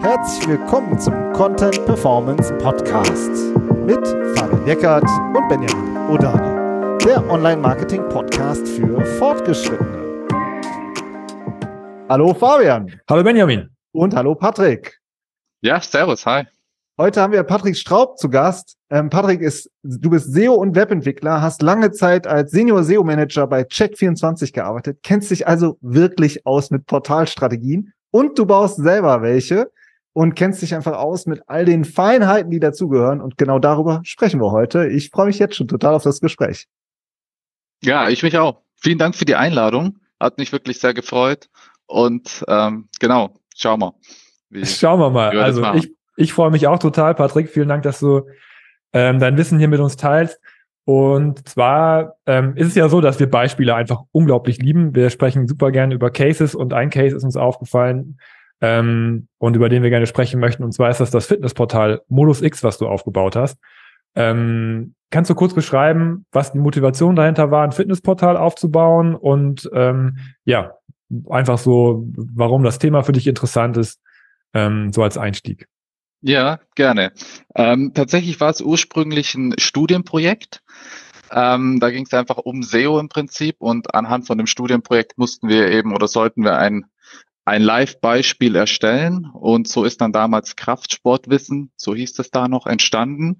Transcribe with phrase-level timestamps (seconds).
[0.00, 3.30] Herzlich willkommen zum Content Performance Podcast
[3.86, 10.26] mit Fabian Eckert und Benjamin Odani, der Online-Marketing-Podcast für Fortgeschrittene.
[12.08, 13.00] Hallo Fabian.
[13.08, 13.70] Hallo Benjamin.
[13.92, 14.98] Und hallo Patrick.
[15.60, 16.44] Ja, servus, hi.
[17.02, 18.76] Heute haben wir Patrick Straub zu Gast.
[18.88, 23.48] Ähm, Patrick ist, du bist SEO und Webentwickler, hast lange Zeit als Senior SEO Manager
[23.48, 29.72] bei Check24 gearbeitet, kennst dich also wirklich aus mit Portalstrategien und du baust selber welche
[30.12, 33.20] und kennst dich einfach aus mit all den Feinheiten, die dazugehören.
[33.20, 34.86] Und genau darüber sprechen wir heute.
[34.86, 36.68] Ich freue mich jetzt schon total auf das Gespräch.
[37.82, 38.62] Ja, ich mich auch.
[38.76, 39.98] Vielen Dank für die Einladung.
[40.20, 41.48] Hat mich wirklich sehr gefreut.
[41.86, 43.94] Und ähm, genau, schauen wir.
[44.50, 45.32] Wie, schauen wir mal.
[45.32, 47.48] Wir also ich, ich freue mich auch total, Patrick.
[47.48, 48.22] Vielen Dank, dass du
[48.92, 50.40] ähm, dein Wissen hier mit uns teilst.
[50.84, 54.94] Und zwar ähm, ist es ja so, dass wir Beispiele einfach unglaublich lieben.
[54.94, 58.18] Wir sprechen super gerne über Cases und ein Case ist uns aufgefallen,
[58.62, 60.62] ähm, und über den wir gerne sprechen möchten.
[60.64, 63.58] Und zwar ist das das Fitnessportal Modus X, was du aufgebaut hast.
[64.14, 70.18] Ähm, kannst du kurz beschreiben, was die Motivation dahinter war, ein Fitnessportal aufzubauen und ähm,
[70.44, 70.74] ja,
[71.28, 74.00] einfach so, warum das Thema für dich interessant ist,
[74.54, 75.66] ähm, so als Einstieg.
[76.22, 77.12] Ja, gerne.
[77.56, 80.62] Ähm, tatsächlich war es ursprünglich ein Studienprojekt.
[81.32, 85.48] Ähm, da ging es einfach um SEO im Prinzip und anhand von dem Studienprojekt mussten
[85.48, 86.86] wir eben oder sollten wir ein
[87.44, 93.38] ein Live-Beispiel erstellen und so ist dann damals Kraftsportwissen, so hieß es da noch, entstanden.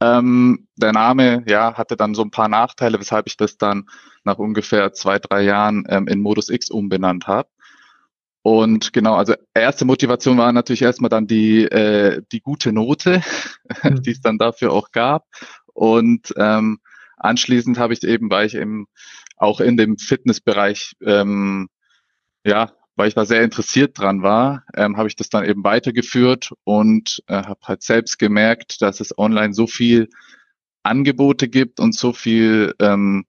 [0.00, 3.86] Ähm, der Name ja hatte dann so ein paar Nachteile, weshalb ich das dann
[4.24, 7.48] nach ungefähr zwei, drei Jahren ähm, in Modus X umbenannt habe.
[8.48, 13.22] Und genau, also erste Motivation war natürlich erstmal dann die, äh, die gute Note,
[13.82, 14.00] mhm.
[14.02, 15.26] die es dann dafür auch gab.
[15.74, 16.78] Und ähm,
[17.18, 18.86] anschließend habe ich eben, weil ich eben
[19.36, 21.68] auch in dem Fitnessbereich ähm,
[22.42, 26.52] ja, weil ich da sehr interessiert dran war, ähm, habe ich das dann eben weitergeführt
[26.64, 30.08] und äh, habe halt selbst gemerkt, dass es online so viel
[30.84, 33.26] Angebote gibt und so viel, ähm,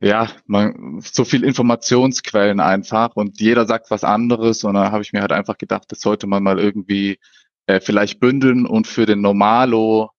[0.00, 5.12] ja, man, so viel Informationsquellen einfach und jeder sagt was anderes und da habe ich
[5.12, 7.18] mir halt einfach gedacht, das sollte man mal irgendwie
[7.66, 10.10] äh, vielleicht bündeln und für den Normalo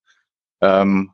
[0.62, 1.12] ähm,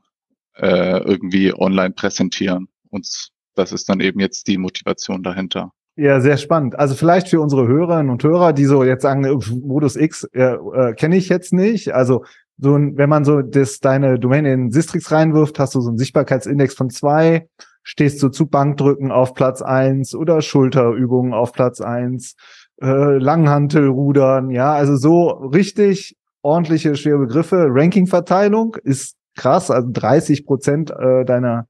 [0.58, 2.68] äh, irgendwie online präsentieren.
[2.90, 5.72] Und das ist dann eben jetzt die Motivation dahinter.
[5.98, 6.78] Ja, sehr spannend.
[6.78, 9.22] Also vielleicht für unsere Hörerinnen und Hörer, die so jetzt sagen,
[9.64, 11.94] Modus X äh, äh, kenne ich jetzt nicht.
[11.94, 12.26] Also
[12.58, 16.74] so wenn man so das deine Domain in Sistrix reinwirft, hast du so einen Sichtbarkeitsindex
[16.74, 17.48] von zwei,
[17.86, 22.36] stehst du zu Bankdrücken auf Platz eins oder Schulterübungen auf Platz eins,
[22.82, 27.68] äh, Langhantelrudern, ja, also so richtig ordentliche schwere Begriffe.
[27.70, 31.68] Rankingverteilung ist krass, also 30 Prozent äh, deiner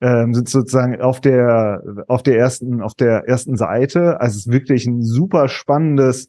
[0.00, 4.20] ähm, sind sozusagen auf der auf der ersten auf der ersten Seite.
[4.20, 6.28] Also es ist wirklich ein super spannendes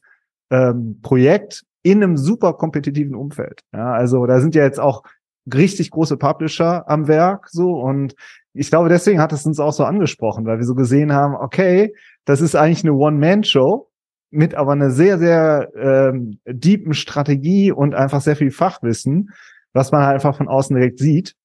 [0.50, 3.62] ähm, Projekt in einem super kompetitiven Umfeld.
[3.74, 5.04] Ja, also da sind ja jetzt auch
[5.52, 8.16] richtig große Publisher am Werk so und
[8.53, 11.94] ich glaube deswegen hat es uns auch so angesprochen, weil wir so gesehen haben, okay,
[12.25, 13.89] das ist eigentlich eine One-Man-Show
[14.29, 19.29] mit aber einer sehr sehr ähm, deepen Strategie und einfach sehr viel Fachwissen,
[19.73, 21.35] was man halt einfach von außen direkt sieht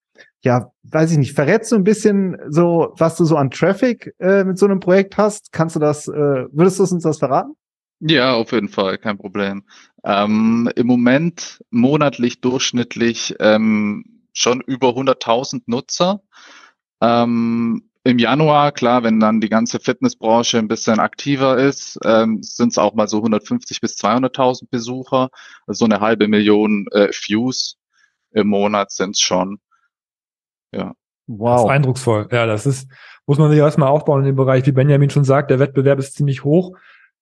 [0.42, 4.44] ja, weiß ich nicht, verrätst du ein bisschen so, was du so an Traffic äh,
[4.44, 5.52] mit so einem Projekt hast?
[5.52, 6.12] Kannst du das, äh,
[6.52, 7.54] würdest du uns das verraten?
[7.98, 9.64] Ja, auf jeden Fall, kein Problem.
[10.04, 16.20] Ähm, Im Moment monatlich durchschnittlich ähm, schon über 100.000 Nutzer.
[17.00, 22.70] Ähm, Im Januar, klar, wenn dann die ganze Fitnessbranche ein bisschen aktiver ist, ähm, sind
[22.70, 25.30] es auch mal so 150 bis 200.000 Besucher.
[25.66, 27.78] Also so eine halbe Million äh, Views
[28.32, 29.58] im Monat sind es schon.
[30.72, 30.94] Ja.
[31.26, 31.56] Wow.
[31.56, 32.28] Das ist eindrucksvoll.
[32.30, 32.88] Ja, das ist,
[33.26, 34.64] muss man sich erstmal aufbauen in dem Bereich.
[34.66, 36.76] Wie Benjamin schon sagt, der Wettbewerb ist ziemlich hoch.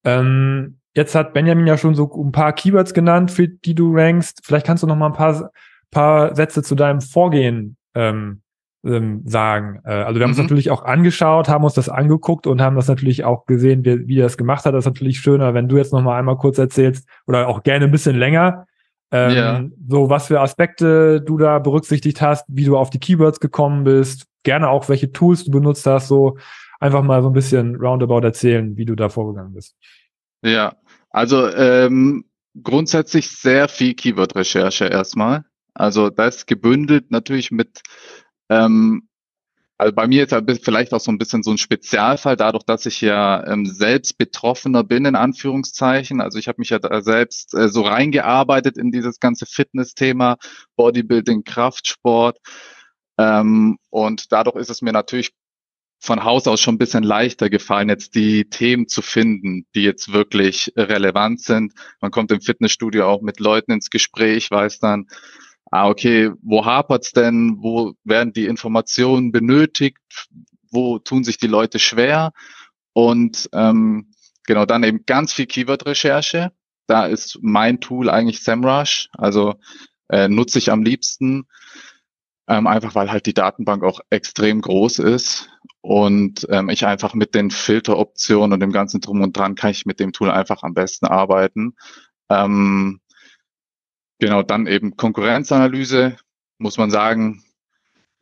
[0.05, 4.43] Ähm, jetzt hat Benjamin ja schon so ein paar Keywords genannt, für die du rankst.
[4.45, 5.51] Vielleicht kannst du noch mal ein paar,
[5.91, 8.43] paar Sätze zu deinem Vorgehen ähm,
[8.85, 9.81] ähm, sagen.
[9.85, 10.39] Äh, also wir haben mhm.
[10.39, 14.07] uns natürlich auch angeschaut, haben uns das angeguckt und haben das natürlich auch gesehen, wie,
[14.07, 14.75] wie er das gemacht hat.
[14.75, 17.87] Das ist natürlich schöner, wenn du jetzt noch mal einmal kurz erzählst oder auch gerne
[17.87, 18.67] ein bisschen länger,
[19.15, 19.65] ähm, ja.
[19.89, 24.27] So, was für Aspekte du da berücksichtigt hast, wie du auf die Keywords gekommen bist,
[24.43, 26.37] gerne auch welche Tools du benutzt hast, so
[26.81, 29.77] einfach mal so ein bisschen roundabout erzählen, wie du da vorgegangen bist.
[30.43, 30.75] Ja,
[31.11, 32.25] also ähm,
[32.61, 35.45] grundsätzlich sehr viel Keyword-Recherche erstmal.
[35.75, 37.83] Also das gebündelt natürlich mit
[38.49, 39.09] ähm,
[39.77, 42.87] also bei mir ist halt vielleicht auch so ein bisschen so ein Spezialfall, dadurch, dass
[42.87, 46.21] ich ja ähm, selbst Betroffener bin, in Anführungszeichen.
[46.21, 50.37] Also ich habe mich ja da selbst äh, so reingearbeitet in dieses ganze Fitness-Thema,
[50.77, 52.39] Bodybuilding, Kraftsport.
[53.19, 55.33] Ähm, und dadurch ist es mir natürlich
[56.01, 60.13] von Haus aus schon ein bisschen leichter gefallen, jetzt die Themen zu finden, die jetzt
[60.13, 61.73] wirklich relevant sind.
[62.01, 65.09] Man kommt im Fitnessstudio auch mit Leuten ins Gespräch, weiß dann,
[65.75, 67.57] ah, okay, wo hapert's denn?
[67.61, 69.99] Wo werden die Informationen benötigt?
[70.71, 72.33] Wo tun sich die Leute schwer?
[72.93, 74.13] Und ähm,
[74.47, 76.53] genau, dann eben ganz viel Keyword-Recherche.
[76.87, 79.57] Da ist mein Tool eigentlich SEMrush, also
[80.09, 81.49] äh, nutze ich am liebsten,
[82.47, 85.49] ähm, einfach weil halt die Datenbank auch extrem groß ist
[85.81, 89.87] und ähm, ich einfach mit den Filteroptionen und dem ganzen Drum und Dran kann ich
[89.87, 91.75] mit dem Tool einfach am besten arbeiten.
[92.29, 93.01] Ähm,
[94.25, 96.17] Genau, dann eben Konkurrenzanalyse,
[96.57, 97.45] muss man sagen,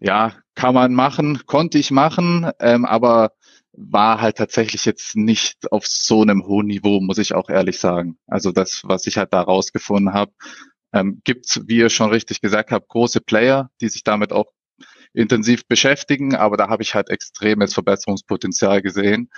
[0.01, 3.35] ja, kann man machen, konnte ich machen, ähm, aber
[3.71, 8.19] war halt tatsächlich jetzt nicht auf so einem hohen Niveau, muss ich auch ehrlich sagen.
[8.27, 10.33] Also das, was ich halt da rausgefunden habe,
[10.93, 14.51] ähm, gibt wie ihr schon richtig gesagt habt, große Player, die sich damit auch
[15.13, 19.31] intensiv beschäftigen, aber da habe ich halt extremes Verbesserungspotenzial gesehen.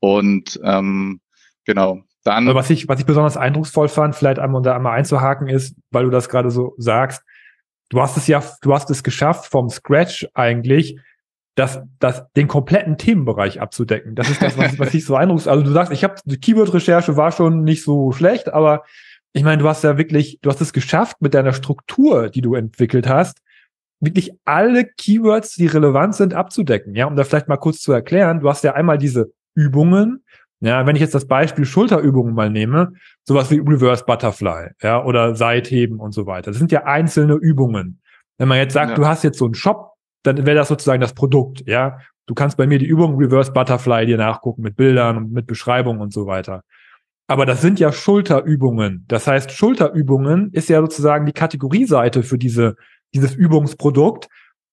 [0.00, 1.20] Und ähm,
[1.66, 2.48] genau, dann.
[2.48, 6.04] Aber was ich, was ich besonders eindrucksvoll fand, vielleicht einmal da einmal einzuhaken ist, weil
[6.04, 7.22] du das gerade so sagst,
[7.90, 10.98] du hast es ja, du hast es geschafft, vom Scratch eigentlich,
[11.54, 14.16] das, das, den kompletten Themenbereich abzudecken.
[14.16, 17.16] Das ist das, was, was ich so eindrucksvoll, also du sagst, ich habe, die Keyword-Recherche
[17.16, 18.82] war schon nicht so schlecht, aber
[19.32, 22.54] ich meine, du hast ja wirklich, du hast es geschafft mit deiner Struktur, die du
[22.54, 23.38] entwickelt hast,
[24.00, 26.94] wirklich alle Keywords, die relevant sind, abzudecken.
[26.94, 30.24] Ja, um da vielleicht mal kurz zu erklären, du hast ja einmal diese Übungen,
[30.64, 32.92] ja, wenn ich jetzt das Beispiel Schulterübungen mal nehme,
[33.24, 36.50] sowas wie Reverse Butterfly, ja, oder Seitheben und so weiter.
[36.50, 38.00] Das sind ja einzelne Übungen.
[38.38, 38.96] Wenn man jetzt sagt, ja.
[38.96, 41.98] du hast jetzt so einen Shop, dann wäre das sozusagen das Produkt, ja.
[42.26, 46.00] Du kannst bei mir die Übung Reverse Butterfly dir nachgucken mit Bildern und mit Beschreibungen
[46.00, 46.62] und so weiter.
[47.26, 49.04] Aber das sind ja Schulterübungen.
[49.06, 52.76] Das heißt, Schulterübungen ist ja sozusagen die Kategorieseite für diese,
[53.14, 54.28] dieses Übungsprodukt.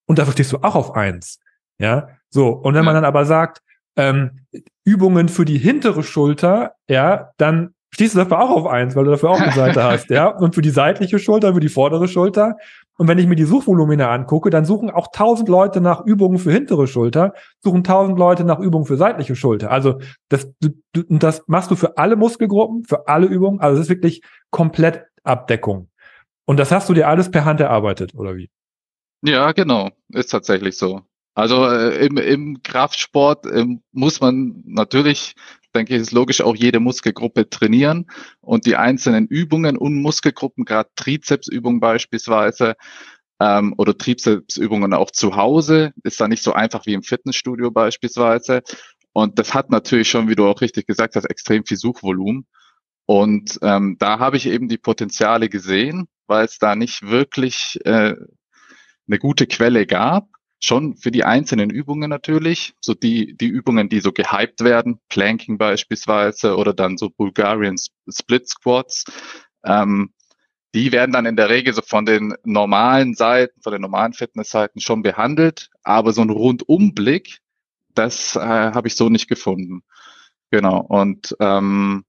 [0.06, 1.40] Und dafür stehst du auch auf eins.
[1.80, 2.50] Ja, so.
[2.50, 2.86] Und wenn ja.
[2.86, 3.62] man dann aber sagt,
[3.96, 4.46] ähm,
[4.84, 9.12] Übungen für die hintere Schulter, ja, dann stehst du dafür auch auf eins, weil du
[9.12, 10.28] dafür auch eine Seite hast, ja.
[10.28, 12.56] Und für die seitliche Schulter, für die vordere Schulter.
[12.98, 16.52] Und wenn ich mir die Suchvolumina angucke, dann suchen auch tausend Leute nach Übungen für
[16.52, 19.72] hintere Schulter, suchen tausend Leute nach Übungen für seitliche Schulter.
[19.72, 20.00] Also
[20.30, 20.70] das, du,
[21.10, 23.60] das machst du für alle Muskelgruppen, für alle Übungen.
[23.60, 24.22] Also es ist wirklich
[24.52, 25.90] komplett Abdeckung.
[26.46, 28.50] Und das hast du dir alles per Hand erarbeitet, oder wie?
[29.24, 29.90] Ja, genau.
[30.10, 31.02] Ist tatsächlich so.
[31.34, 35.36] Also äh, im, im Kraftsport äh, muss man natürlich,
[35.74, 38.08] denke ich, ist logisch, auch jede Muskelgruppe trainieren
[38.42, 42.76] und die einzelnen Übungen und Muskelgruppen, gerade Trizepsübungen beispielsweise
[43.40, 48.62] ähm, oder Trizepsübungen auch zu Hause, ist da nicht so einfach wie im Fitnessstudio beispielsweise.
[49.14, 52.46] Und das hat natürlich schon, wie du auch richtig gesagt hast, extrem viel Suchvolumen.
[53.06, 58.16] Und ähm, da habe ich eben die Potenziale gesehen, weil es da nicht wirklich äh,
[59.08, 60.28] eine gute Quelle gab
[60.62, 65.58] schon für die einzelnen Übungen natürlich, so die, die Übungen, die so gehypt werden, Planking
[65.58, 67.78] beispielsweise oder dann so Bulgarian
[68.08, 69.06] Split Squats,
[69.66, 70.14] ähm,
[70.74, 74.80] die werden dann in der Regel so von den normalen Seiten, von den normalen Fitnessseiten
[74.80, 77.40] schon behandelt, aber so ein Rundumblick,
[77.96, 79.84] das äh, habe ich so nicht gefunden.
[80.52, 80.80] Genau.
[80.80, 82.06] Und ähm,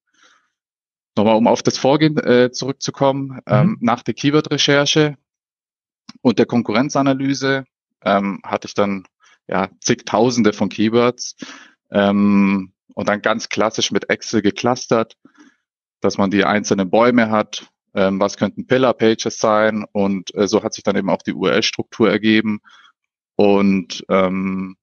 [1.17, 3.41] nochmal, um auf das Vorgehen äh, zurückzukommen, mhm.
[3.47, 5.17] ähm, nach der Keyword-Recherche
[6.21, 7.65] und der Konkurrenzanalyse
[8.05, 9.05] ähm, hatte ich dann
[9.47, 11.37] ja zigtausende von Keywords
[11.91, 15.17] ähm, und dann ganz klassisch mit Excel geclustert,
[16.01, 20.75] dass man die einzelnen Bäume hat, ähm, was könnten Pillar-Pages sein und äh, so hat
[20.75, 22.61] sich dann eben auch die URL-Struktur ergeben
[23.37, 24.77] und ähm,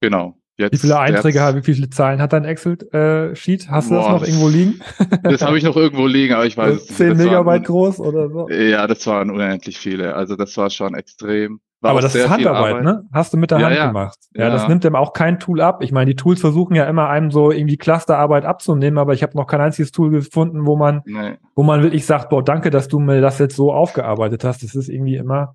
[0.00, 0.38] genau.
[0.56, 3.70] Jetzt, wie viele Einträge, jetzt, wie viele Zahlen hat dein Excel-Sheet?
[3.70, 4.80] Hast du boah, das noch irgendwo liegen?
[5.22, 6.96] das habe ich noch irgendwo liegen, aber ich weiß es nicht.
[6.96, 8.48] 10 Megabyte waren, groß oder so?
[8.50, 10.14] Ja, das waren unendlich viele.
[10.14, 11.60] Also das war schon extrem.
[11.80, 13.04] War aber das ist Handarbeit, ne?
[13.12, 13.86] Hast du mit der ja, Hand ja.
[13.86, 14.18] gemacht.
[14.34, 15.80] Ja, ja, das nimmt dem auch kein Tool ab.
[15.82, 19.36] Ich meine, die Tools versuchen ja immer einem so irgendwie Clusterarbeit abzunehmen, aber ich habe
[19.36, 21.36] noch kein einziges Tool gefunden, wo man, nee.
[21.54, 24.64] wo man wirklich sagt, boah, danke, dass du mir das jetzt so aufgearbeitet hast.
[24.64, 25.54] Das ist irgendwie immer,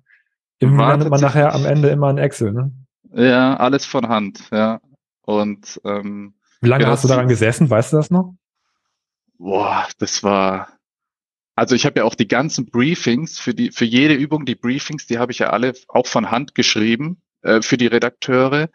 [0.60, 2.72] irgendwie landet man nachher am Ende immer in Excel, ne?
[3.12, 4.80] Ja, alles von Hand, ja.
[5.26, 7.68] Und ähm, wie lange hast du daran gesessen?
[7.68, 8.34] Weißt du das noch?
[9.38, 10.68] Boah, das war
[11.56, 15.06] also ich habe ja auch die ganzen Briefings für die für jede Übung die Briefings,
[15.06, 18.68] die habe ich ja alle auch von Hand geschrieben äh, für die Redakteure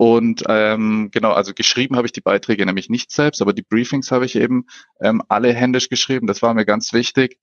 [0.00, 4.10] und ähm, genau, also geschrieben habe ich die Beiträge nämlich nicht selbst, aber die Briefings
[4.10, 4.64] habe ich eben
[4.98, 6.26] ähm, alle händisch geschrieben.
[6.26, 7.38] Das war mir ganz wichtig.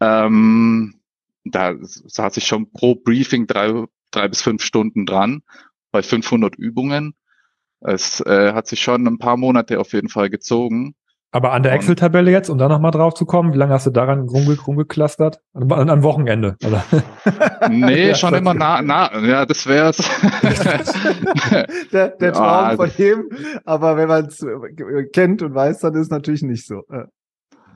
[0.00, 1.00] Ähm,
[1.44, 5.42] da saß ich schon pro Briefing drei, drei bis fünf Stunden dran
[5.90, 7.14] bei 500 Übungen.
[7.80, 10.96] Es äh, hat sich schon ein paar Monate auf jeden Fall gezogen.
[11.32, 13.90] Aber an der Excel-Tabelle jetzt, um da nochmal drauf zu kommen, wie lange hast du
[13.90, 15.40] daran rumge rumgeklustert?
[15.52, 16.84] An, an Wochenende, oder?
[17.68, 19.98] Nee, schon immer nah, nah, ja, das wär's.
[21.92, 23.28] der, der Traum ja, von ihm,
[23.64, 24.46] aber wenn man es
[25.12, 26.84] kennt und weiß, dann ist es natürlich nicht so.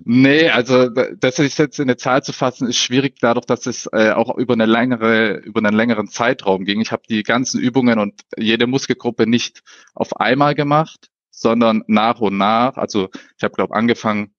[0.04, 4.12] Nee, also das jetzt in eine Zahl zu fassen, ist schwierig, dadurch, dass es äh,
[4.12, 6.80] auch über eine längere, über einen längeren Zeitraum ging.
[6.80, 9.60] Ich habe die ganzen Übungen und jede Muskelgruppe nicht
[9.94, 11.09] auf einmal gemacht,
[11.40, 12.76] sondern nach und nach.
[12.76, 14.34] Also ich habe, glaube angefangen,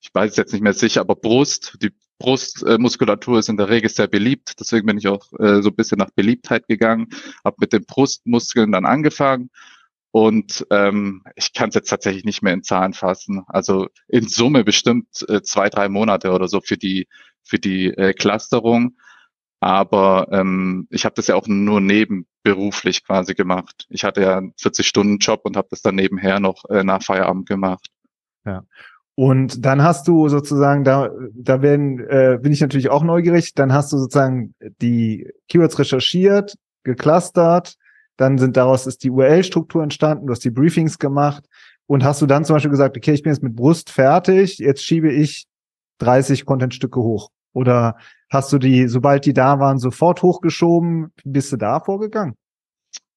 [0.00, 4.08] ich weiß jetzt nicht mehr sicher, aber Brust, die Brustmuskulatur ist in der Regel sehr
[4.08, 7.08] beliebt, deswegen bin ich auch äh, so ein bisschen nach Beliebtheit gegangen,
[7.44, 9.50] habe mit den Brustmuskeln dann angefangen
[10.10, 13.42] und ähm, ich kann es jetzt tatsächlich nicht mehr in Zahlen fassen.
[13.46, 17.08] Also in Summe bestimmt äh, zwei, drei Monate oder so für die
[17.42, 18.96] für die äh, Clusterung.
[19.60, 21.80] Aber ähm, ich habe das ja auch nur
[22.48, 23.86] nebenberuflich quasi gemacht.
[23.90, 27.88] Ich hatte ja einen 40-Stunden-Job und habe das dann nebenher noch äh, nach Feierabend gemacht.
[28.44, 28.64] Ja.
[29.14, 33.72] Und dann hast du sozusagen, da, da werden, äh, bin ich natürlich auch neugierig, dann
[33.72, 37.74] hast du sozusagen die Keywords recherchiert, geclustert,
[38.16, 41.44] dann sind daraus ist die URL-Struktur entstanden, du hast die Briefings gemacht
[41.86, 44.84] und hast du dann zum Beispiel gesagt, okay, ich bin jetzt mit Brust fertig, jetzt
[44.84, 45.46] schiebe ich
[45.98, 47.30] 30 Contentstücke hoch.
[47.52, 47.96] Oder
[48.30, 51.12] hast du die, sobald die da waren, sofort hochgeschoben?
[51.24, 52.34] Bist du da vorgegangen?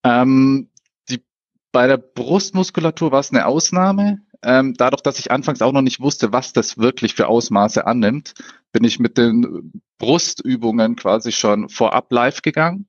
[0.03, 0.69] Ähm,
[1.09, 1.23] die,
[1.71, 4.19] bei der Brustmuskulatur war es eine Ausnahme.
[4.43, 8.33] Ähm, dadurch, dass ich anfangs auch noch nicht wusste, was das wirklich für Ausmaße annimmt,
[8.71, 12.87] bin ich mit den Brustübungen quasi schon vorab live gegangen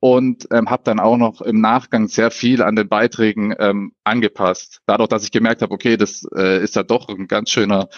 [0.00, 4.80] und ähm, habe dann auch noch im Nachgang sehr viel an den Beiträgen ähm, angepasst.
[4.86, 7.88] Dadurch, dass ich gemerkt habe, okay, das äh, ist ja doch ein ganz schöner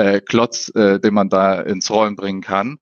[0.00, 2.78] äh, Klotz, äh, den man da ins Rollen bringen kann.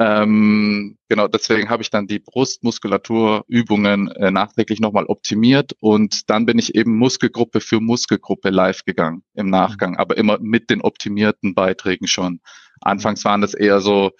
[0.00, 6.56] Ähm, genau, deswegen habe ich dann die Brustmuskulaturübungen äh, nachträglich nochmal optimiert und dann bin
[6.56, 12.06] ich eben Muskelgruppe für Muskelgruppe live gegangen im Nachgang, aber immer mit den optimierten Beiträgen
[12.06, 12.40] schon.
[12.80, 14.12] Anfangs waren das eher so,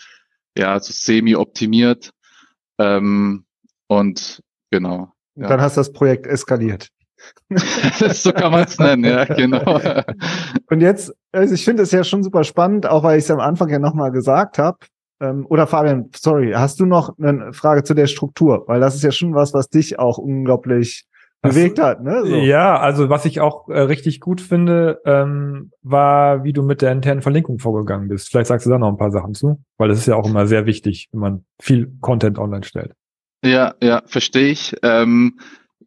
[0.57, 2.11] ja, so semi-optimiert.
[2.81, 3.45] Ähm,
[3.87, 5.13] und genau.
[5.37, 5.45] Ja.
[5.45, 6.89] Und dann hast du das Projekt eskaliert.
[8.13, 9.81] so kann man es nennen, ja, genau.
[10.71, 13.41] Und jetzt, also ich finde es ja schon super spannend, auch weil ich es am
[13.41, 14.79] Anfang ja nochmal gesagt habe.
[15.21, 18.65] Ähm, oder Fabian, sorry, hast du noch eine Frage zu der Struktur?
[18.67, 21.07] Weil das ist ja schon was, was dich auch unglaublich
[21.43, 22.23] das, bewegt hat, ne?
[22.25, 22.37] So.
[22.37, 26.93] Ja, also was ich auch äh, richtig gut finde, ähm, war, wie du mit der
[26.93, 28.29] internen Verlinkung vorgegangen bist.
[28.29, 30.47] Vielleicht sagst du da noch ein paar Sachen zu, weil das ist ja auch immer
[30.47, 32.93] sehr wichtig, wenn man viel Content online stellt.
[33.45, 34.77] Ja, ja, verstehe ich.
[34.83, 35.39] Ähm,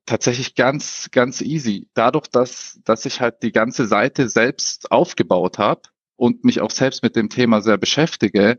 [0.06, 1.88] tatsächlich ganz, ganz easy.
[1.94, 5.82] Dadurch, dass, dass ich halt die ganze Seite selbst aufgebaut habe
[6.16, 8.58] und mich auch selbst mit dem Thema sehr beschäftige,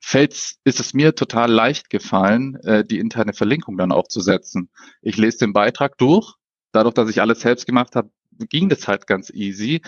[0.00, 4.68] fällt's, ist es mir total leicht gefallen, äh, die interne Verlinkung dann aufzusetzen.
[5.00, 6.34] Ich lese den Beitrag durch.
[6.72, 8.10] Dadurch, dass ich alles selbst gemacht habe,
[8.48, 9.80] ging das halt ganz easy.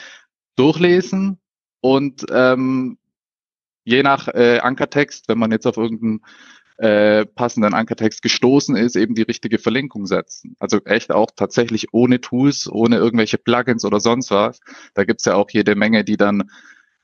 [0.56, 1.38] Durchlesen
[1.80, 2.98] und ähm,
[3.84, 6.22] je nach äh, Ankertext, wenn man jetzt auf irgendeinen
[6.78, 10.56] äh, passenden Ankertext gestoßen ist, eben die richtige Verlinkung setzen.
[10.59, 14.61] Also echt auch tatsächlich ohne Tools, ohne irgendwelche Plugins oder sonst was.
[14.95, 16.50] Da gibt's ja auch jede Menge, die dann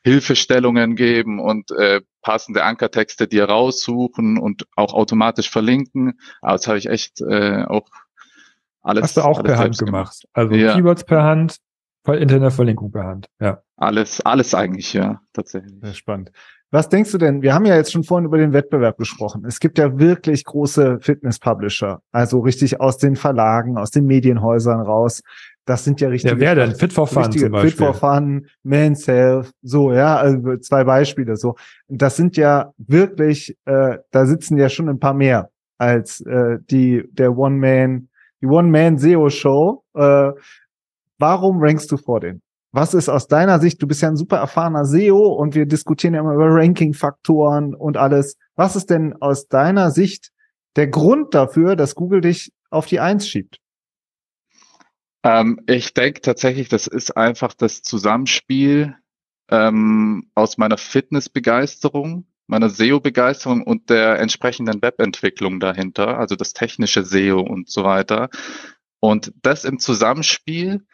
[0.04, 6.18] Hilfestellungen geben und äh, passende Ankertexte dir raussuchen und auch automatisch verlinken.
[6.40, 7.88] Aber das habe ich echt äh, auch
[8.82, 9.04] alles.
[9.04, 10.22] Hast du auch per Hand gemacht.
[10.22, 10.28] gemacht.
[10.32, 10.74] Also ja.
[10.74, 11.58] Keywords per Hand,
[12.06, 13.28] Internetverlinkung per Hand.
[13.40, 13.62] Ja.
[13.76, 15.74] Alles, alles eigentlich, ja, tatsächlich.
[15.80, 16.32] Sehr spannend.
[16.72, 17.42] Was denkst du denn?
[17.42, 19.44] Wir haben ja jetzt schon vorhin über den Wettbewerb gesprochen.
[19.46, 25.22] Es gibt ja wirklich große Fitness-Publisher, also richtig aus den Verlagen, aus den Medienhäusern raus.
[25.66, 26.32] Das sind ja richtig.
[26.32, 26.74] Ja, wer denn?
[26.74, 27.70] Fit for Fun zum Beispiel.
[27.70, 31.56] Fit for Fun, Men's Health, so, ja, also zwei Beispiele so.
[31.88, 37.04] Das sind ja wirklich, äh, da sitzen ja schon ein paar mehr als äh, die
[37.12, 38.08] der One-Man,
[38.40, 39.84] die One-Man-SEO-Show.
[39.92, 40.30] Äh,
[41.18, 42.40] warum rankst du vor denen?
[42.74, 46.14] Was ist aus deiner Sicht, du bist ja ein super erfahrener SEO und wir diskutieren
[46.14, 48.38] ja immer über Ranking-Faktoren und alles.
[48.56, 50.32] Was ist denn aus deiner Sicht
[50.76, 53.58] der Grund dafür, dass Google dich auf die Eins schiebt?
[55.22, 58.96] Ähm, ich denke tatsächlich, das ist einfach das Zusammenspiel
[59.50, 67.40] ähm, aus meiner Fitnessbegeisterung, meiner SEO-Begeisterung und der entsprechenden Webentwicklung dahinter, also das technische SEO
[67.40, 68.30] und so weiter.
[68.98, 70.86] Und das im Zusammenspiel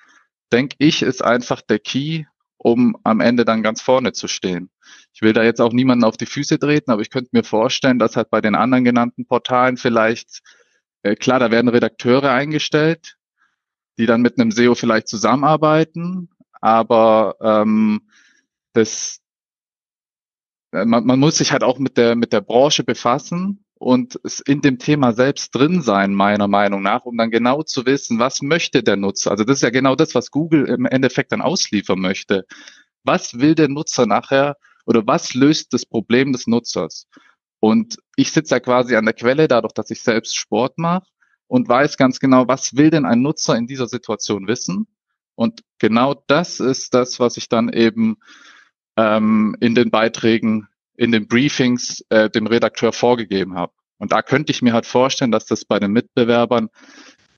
[0.52, 2.24] denke ich, ist einfach der Key,
[2.56, 4.70] um am Ende dann ganz vorne zu stehen.
[5.12, 7.98] Ich will da jetzt auch niemanden auf die Füße treten, aber ich könnte mir vorstellen,
[7.98, 10.40] dass halt bei den anderen genannten Portalen vielleicht,
[11.02, 13.16] äh, klar, da werden Redakteure eingestellt,
[13.98, 18.08] die dann mit einem SEO vielleicht zusammenarbeiten, aber ähm,
[18.72, 19.20] das,
[20.72, 24.16] äh, man, man muss sich halt auch mit der, mit der Branche befassen und
[24.46, 28.42] in dem Thema selbst drin sein, meiner Meinung nach, um dann genau zu wissen, was
[28.42, 29.30] möchte der Nutzer.
[29.30, 32.44] Also das ist ja genau das, was Google im Endeffekt dann ausliefern möchte.
[33.04, 37.06] Was will der Nutzer nachher oder was löst das Problem des Nutzers?
[37.60, 41.06] Und ich sitze ja quasi an der Quelle, dadurch, dass ich selbst Sport mache
[41.46, 44.86] und weiß ganz genau, was will denn ein Nutzer in dieser Situation wissen?
[45.34, 48.16] Und genau das ist das, was ich dann eben
[48.96, 53.72] ähm, in den Beiträgen in den Briefings äh, dem Redakteur vorgegeben habe.
[53.98, 56.68] Und da könnte ich mir halt vorstellen, dass das bei den Mitbewerbern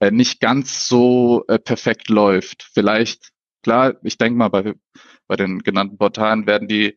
[0.00, 2.68] äh, nicht ganz so äh, perfekt läuft.
[2.72, 3.30] Vielleicht,
[3.62, 4.74] klar, ich denke mal, bei,
[5.28, 6.96] bei den genannten Portalen werden die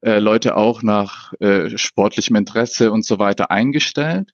[0.00, 4.32] äh, Leute auch nach äh, sportlichem Interesse und so weiter eingestellt.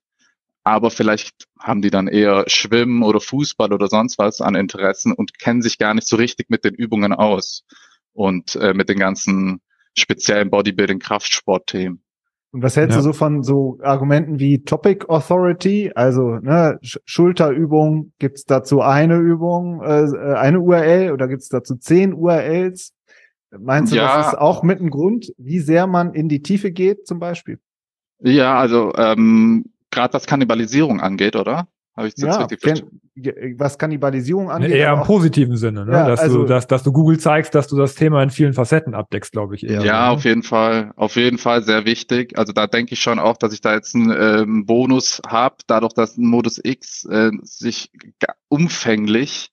[0.63, 5.39] Aber vielleicht haben die dann eher Schwimmen oder Fußball oder sonst was an Interessen und
[5.41, 7.65] kennen sich gar nicht so richtig mit den Übungen aus
[8.13, 9.61] und äh, mit den ganzen
[9.99, 12.03] speziellen Bodybuilding-Kraftsport-Themen.
[12.53, 13.03] Und was hältst ja.
[13.03, 15.93] du so von so Argumenten wie Topic Authority?
[15.95, 21.77] Also ne, Sch Schulterübung, gibt's dazu eine Übung, äh, äh eine URL oder gibt's dazu
[21.77, 22.95] zehn URLs?
[23.59, 24.17] Meinst du, ja.
[24.17, 27.59] das ist auch mit ein Grund, wie sehr man in die Tiefe geht, zum Beispiel?
[28.21, 31.69] Ja, also ähm, gerade was Kannibalisierung angeht, oder?
[31.97, 33.01] Habe ich das ja, richtig verstanden?
[33.59, 34.73] Was Kannibalisierung angeht.
[34.73, 35.93] Eher im positiven Sinne, ne?
[35.93, 38.53] Ja, dass, also, du, dass, dass du Google zeigst, dass du das Thema in vielen
[38.53, 39.83] Facetten abdeckst, glaube ich eher.
[39.83, 40.93] Ja, auf jeden Fall.
[40.97, 42.39] Auf jeden Fall sehr wichtig.
[42.39, 45.95] Also da denke ich schon auch, dass ich da jetzt einen ähm, Bonus habe, dadurch,
[45.95, 47.91] dass ein Modus X äh, sich
[48.49, 49.51] umfänglich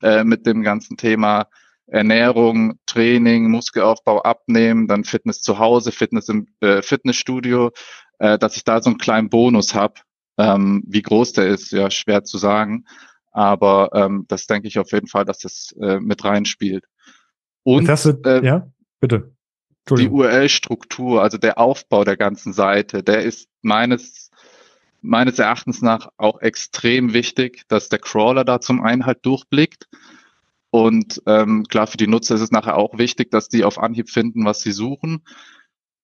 [0.00, 1.48] äh, mit dem ganzen Thema
[1.88, 7.72] Ernährung, Training, Muskelaufbau, Abnehmen, dann Fitness zu Hause, Fitness im äh, Fitnessstudio,
[8.20, 9.94] äh, dass ich da so einen kleinen Bonus habe,
[10.38, 12.84] ähm, wie groß der ist, ja, schwer zu sagen.
[13.32, 16.84] Aber ähm, das denke ich auf jeden Fall, dass das äh, mit reinspielt.
[17.62, 18.66] Und du, äh, ja,
[19.00, 19.32] bitte.
[19.88, 24.30] Die URL-Struktur, also der Aufbau der ganzen Seite, der ist meines
[25.02, 29.88] meines Erachtens nach auch extrem wichtig, dass der Crawler da zum einen halt durchblickt.
[30.70, 34.08] Und ähm, klar, für die Nutzer ist es nachher auch wichtig, dass die auf Anhieb
[34.08, 35.24] finden, was sie suchen.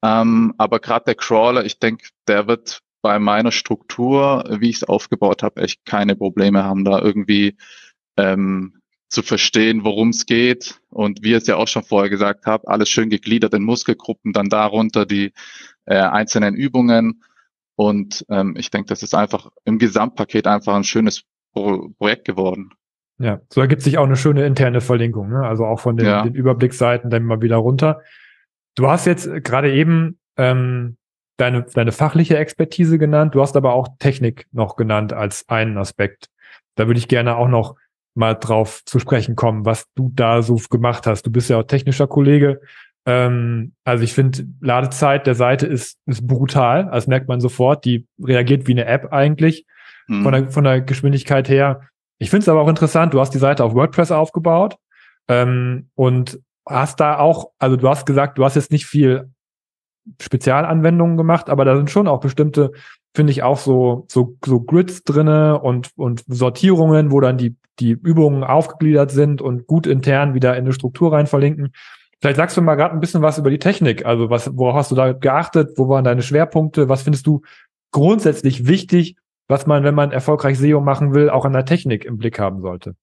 [0.02, 4.82] Ähm, aber gerade der Crawler, ich denke, der wird bei meiner Struktur, wie ich es
[4.82, 7.56] aufgebaut habe, echt keine Probleme haben, da irgendwie
[8.16, 10.80] ähm, zu verstehen, worum es geht.
[10.90, 14.48] Und wie es ja auch schon vorher gesagt habe, alles schön gegliedert in Muskelgruppen, dann
[14.48, 15.32] darunter die
[15.84, 17.22] äh, einzelnen Übungen.
[17.76, 22.70] Und ähm, ich denke, das ist einfach im Gesamtpaket einfach ein schönes Pro Projekt geworden.
[23.20, 25.46] Ja, so ergibt sich auch eine schöne interne Verlinkung, ne?
[25.46, 26.24] also auch von den, ja.
[26.24, 28.00] den Überblicksseiten dann mal wieder runter.
[28.74, 30.96] Du hast jetzt gerade eben ähm,
[31.36, 33.34] deine, deine fachliche Expertise genannt.
[33.34, 36.28] Du hast aber auch Technik noch genannt als einen Aspekt.
[36.74, 37.76] Da würde ich gerne auch noch
[38.14, 41.24] mal drauf zu sprechen kommen, was du da so gemacht hast.
[41.26, 42.60] Du bist ja auch technischer Kollege.
[43.04, 46.88] Ähm, also ich finde, Ladezeit der Seite ist, ist brutal.
[46.90, 47.84] Das merkt man sofort.
[47.84, 49.66] Die reagiert wie eine App eigentlich
[50.08, 50.22] mhm.
[50.22, 51.82] von, der, von der Geschwindigkeit her.
[52.18, 53.12] Ich finde es aber auch interessant.
[53.12, 54.76] Du hast die Seite auf WordPress aufgebaut
[55.28, 59.30] ähm, und hast da auch, also du hast gesagt, du hast jetzt nicht viel
[60.20, 62.72] Spezialanwendungen gemacht, aber da sind schon auch bestimmte,
[63.14, 67.90] finde ich auch so, so, so Grids drinne und, und Sortierungen, wo dann die, die
[67.90, 71.72] Übungen aufgegliedert sind und gut intern wieder in eine Struktur rein verlinken.
[72.20, 74.06] Vielleicht sagst du mal gerade ein bisschen was über die Technik.
[74.06, 75.72] Also was, worauf hast du da geachtet?
[75.76, 76.88] Wo waren deine Schwerpunkte?
[76.88, 77.42] Was findest du
[77.90, 79.16] grundsätzlich wichtig,
[79.48, 82.62] was man, wenn man erfolgreich SEO machen will, auch an der Technik im Blick haben
[82.62, 82.96] sollte?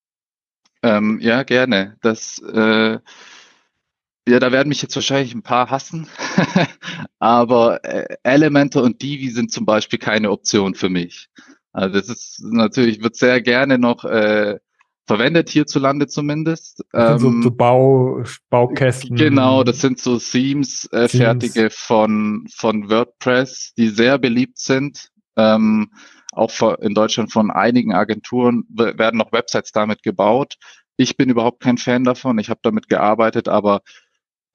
[0.82, 1.96] Ähm, ja, gerne.
[2.02, 3.00] Das äh,
[4.28, 6.08] ja, da werden mich jetzt wahrscheinlich ein paar hassen,
[7.20, 11.30] aber äh, Elementor und Divi sind zum Beispiel keine Option für mich.
[11.74, 14.60] Also das ist natürlich, wird sehr gerne noch äh,
[15.06, 16.86] verwendet hierzulande zumindest.
[16.94, 19.16] Ähm, so, so Bau, Baukästen.
[19.16, 21.12] Genau, das sind so Themes, äh, Themes.
[21.12, 25.10] fertige von, von WordPress, die sehr beliebt sind.
[25.36, 25.92] Ähm,
[26.32, 30.56] auch in Deutschland von einigen Agenturen werden noch Websites damit gebaut.
[30.96, 32.40] Ich bin überhaupt kein Fan davon.
[32.40, 33.82] Ich habe damit gearbeitet, aber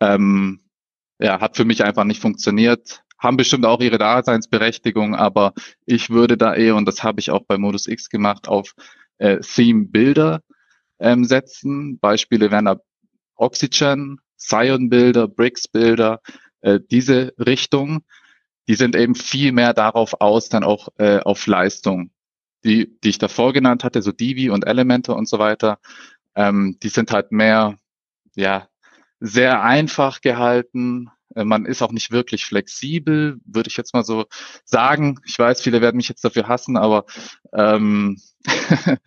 [0.00, 0.60] ähm,
[1.18, 3.02] ja, hat für mich einfach nicht funktioniert.
[3.18, 5.52] Haben bestimmt auch ihre Daseinsberechtigung, aber
[5.86, 8.74] ich würde da eher, und das habe ich auch bei Modus X gemacht, auf
[9.18, 10.42] äh, Theme-Bilder
[11.00, 11.98] ähm, setzen.
[11.98, 12.80] Beispiele wären da
[13.34, 16.20] Oxygen, Cyan-Bilder, Bricks-Bilder,
[16.60, 18.04] äh, diese Richtung.
[18.68, 22.10] Die sind eben viel mehr darauf aus, dann auch äh, auf Leistung.
[22.64, 25.78] Die, die ich davor genannt hatte, so Divi und Elemente und so weiter,
[26.34, 27.78] ähm, die sind halt mehr,
[28.34, 28.67] ja,
[29.20, 34.24] sehr einfach gehalten, Äh, man ist auch nicht wirklich flexibel, würde ich jetzt mal so
[34.64, 35.20] sagen.
[35.26, 37.04] Ich weiß, viele werden mich jetzt dafür hassen, aber
[37.52, 38.16] ähm,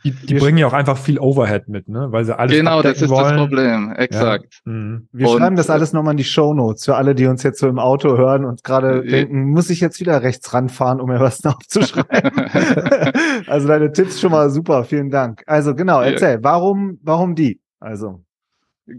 [0.03, 2.07] die, die bringen ja auch einfach viel Overhead mit, ne?
[2.11, 3.23] Weil sie alles Genau, das ist wollen.
[3.23, 4.61] das Problem, exakt.
[4.65, 4.71] Ja.
[4.71, 5.07] Mhm.
[5.11, 7.59] Wir und, schreiben das alles nochmal in die Show Notes für alle, die uns jetzt
[7.59, 11.09] so im Auto hören und gerade äh, denken, muss ich jetzt wieder rechts ranfahren, um
[11.09, 12.31] mir was aufzuschreiben?
[13.47, 15.43] also deine Tipps schon mal super, vielen Dank.
[15.47, 16.43] Also genau, erzähl, ja.
[16.43, 17.59] warum, warum die?
[17.79, 18.23] Also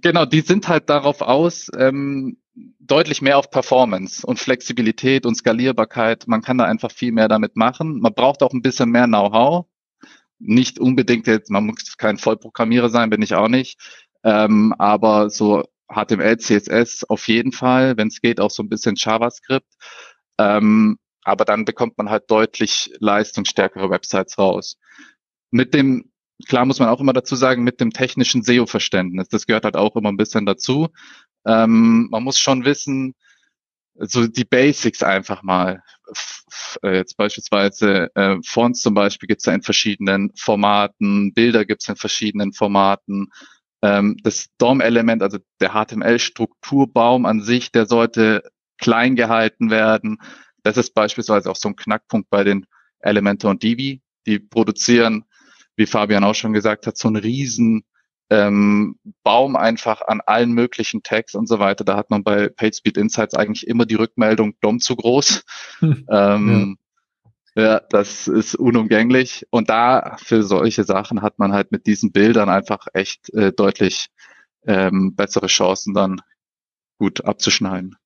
[0.00, 2.38] Genau, die sind halt darauf aus, ähm,
[2.78, 6.26] deutlich mehr auf Performance und Flexibilität und Skalierbarkeit.
[6.28, 8.00] Man kann da einfach viel mehr damit machen.
[8.00, 9.66] Man braucht auch ein bisschen mehr Know-how.
[10.38, 13.78] Nicht unbedingt jetzt, man muss kein Vollprogrammierer sein, bin ich auch nicht.
[14.24, 18.94] Ähm, aber so HTML, CSS auf jeden Fall, wenn es geht, auch so ein bisschen
[18.96, 19.72] JavaScript.
[20.38, 24.78] Ähm, aber dann bekommt man halt deutlich leistungsstärkere Websites raus.
[25.50, 26.11] Mit dem
[26.46, 29.28] klar muss man auch immer dazu sagen, mit dem technischen SEO-Verständnis.
[29.28, 30.88] Das gehört halt auch immer ein bisschen dazu.
[31.46, 33.14] Ähm, man muss schon wissen,
[33.94, 35.82] so die Basics einfach mal.
[36.82, 41.82] Äh, jetzt beispielsweise äh, Fonts zum Beispiel gibt es ja in verschiedenen Formaten, Bilder gibt
[41.82, 43.28] es in verschiedenen Formaten.
[43.82, 48.42] Ähm, das DOM-Element, also der HTML-Strukturbaum an sich, der sollte
[48.78, 50.18] klein gehalten werden.
[50.62, 52.66] Das ist beispielsweise auch so ein Knackpunkt bei den
[53.00, 54.00] Elementor und Divi.
[54.26, 55.24] Die produzieren
[55.76, 57.84] wie Fabian auch schon gesagt hat, so ein riesen
[58.30, 61.84] ähm, Baum einfach an allen möglichen Tags und so weiter.
[61.84, 65.44] Da hat man bei PageSpeed Insights eigentlich immer die Rückmeldung DOM zu groß.
[65.80, 66.06] Hm.
[66.10, 66.78] ähm,
[67.54, 67.62] ja.
[67.62, 67.80] ja.
[67.90, 69.46] das ist unumgänglich.
[69.50, 74.08] Und da für solche Sachen hat man halt mit diesen Bildern einfach echt äh, deutlich
[74.66, 76.22] ähm, bessere Chancen dann
[76.98, 77.96] gut abzuschneiden.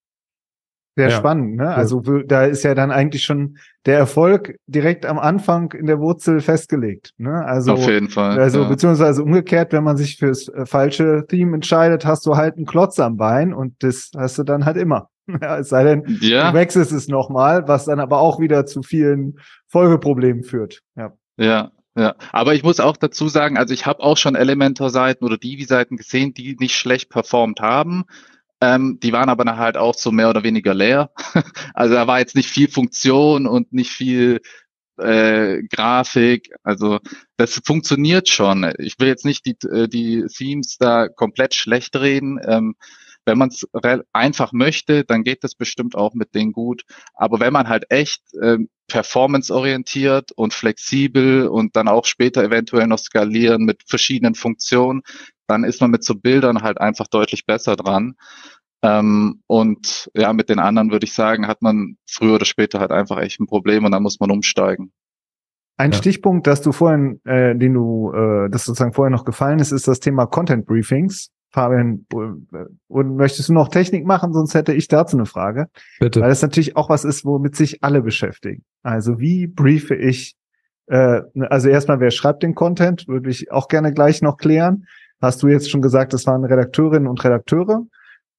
[0.96, 1.16] Sehr ja.
[1.16, 1.74] spannend, ne?
[1.74, 6.40] Also da ist ja dann eigentlich schon der Erfolg direkt am Anfang in der Wurzel
[6.40, 7.12] festgelegt.
[7.18, 7.44] Ne?
[7.44, 8.40] Also, Auf jeden Fall.
[8.40, 8.68] Also ja.
[8.68, 12.98] beziehungsweise umgekehrt, wenn man sich fürs äh, falsche Theme entscheidet, hast du halt einen Klotz
[12.98, 15.10] am Bein und das hast du dann halt immer.
[15.42, 16.52] Ja, es sei denn, ja.
[16.52, 20.82] du wechselst es nochmal, was dann aber auch wieder zu vielen Folgeproblemen führt.
[20.94, 21.14] Ja.
[21.36, 25.36] Ja, ja, aber ich muss auch dazu sagen, also ich habe auch schon Elementor-Seiten oder
[25.36, 28.04] Divi-Seiten gesehen, die nicht schlecht performt haben.
[28.66, 31.10] Ähm, die waren aber dann halt auch so mehr oder weniger leer.
[31.74, 34.40] also da war jetzt nicht viel Funktion und nicht viel
[34.98, 36.50] äh, Grafik.
[36.64, 36.98] Also
[37.36, 38.72] das funktioniert schon.
[38.78, 42.40] Ich will jetzt nicht die, äh, die Themes da komplett schlecht reden.
[42.44, 42.74] Ähm,
[43.24, 43.66] wenn man es
[44.12, 46.82] einfach möchte, dann geht das bestimmt auch mit denen gut.
[47.14, 53.00] Aber wenn man halt echt ähm, performanceorientiert und flexibel und dann auch später eventuell noch
[53.00, 55.02] skalieren mit verschiedenen Funktionen,
[55.48, 58.16] dann ist man mit so Bildern halt einfach deutlich besser dran.
[58.86, 62.92] Ähm, und ja, mit den anderen würde ich sagen, hat man früher oder später halt
[62.92, 64.92] einfach echt ein Problem und dann muss man umsteigen.
[65.76, 65.98] Ein ja.
[65.98, 69.88] Stichpunkt, dass du vorhin, äh, den du, äh, das sozusagen vorher noch gefallen ist, ist
[69.88, 71.30] das Thema Content Briefings.
[71.50, 74.32] Fabian, äh, und möchtest du noch Technik machen?
[74.32, 75.68] Sonst hätte ich dazu eine Frage.
[75.98, 76.20] Bitte.
[76.20, 78.64] Weil das natürlich auch was ist, womit sich alle beschäftigen.
[78.82, 80.36] Also wie briefe ich,
[80.86, 84.86] äh, also erstmal, wer schreibt den Content, würde ich auch gerne gleich noch klären
[85.20, 87.86] hast du jetzt schon gesagt, das waren Redakteurinnen und Redakteure.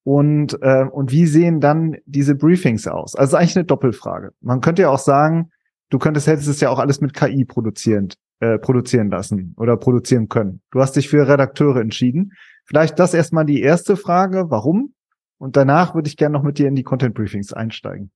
[0.07, 3.13] Und, äh, und wie sehen dann diese Briefings aus?
[3.13, 4.31] Also eigentlich eine Doppelfrage.
[4.39, 5.51] Man könnte ja auch sagen,
[5.89, 8.07] du könntest, hättest es ja auch alles mit KI produzieren,
[8.39, 10.61] äh, produzieren lassen oder produzieren können.
[10.71, 12.31] Du hast dich für Redakteure entschieden.
[12.63, 14.93] Vielleicht das erstmal die erste Frage, warum?
[15.39, 18.09] Und danach würde ich gerne noch mit dir in die Content Briefings einsteigen.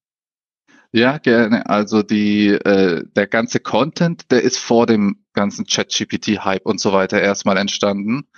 [0.94, 1.70] Ja, gerne.
[1.70, 7.20] Also die, äh, der ganze Content, der ist vor dem ganzen Chat-GPT-Hype und so weiter
[7.20, 8.30] erstmal entstanden.